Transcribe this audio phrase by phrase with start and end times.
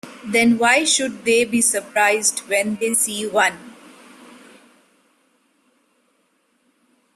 [0.25, 3.75] Then why should they be surprised when they see one?